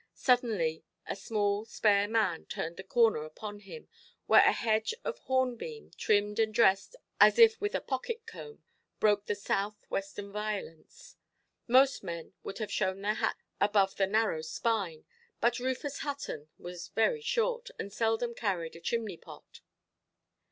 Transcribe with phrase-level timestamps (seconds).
[0.15, 3.87] Suddenly a small, spare man turned the corner upon him,
[4.25, 8.63] where a hedge of hornbeam, trimmed and dressed as if with a pocket–comb,
[8.99, 11.17] broke the south–western violence.
[11.67, 15.05] Most men would have shown their hats above the narrow spine,
[15.39, 19.61] but Rufus Hutton was very short, and seldom carried a chimney–pot.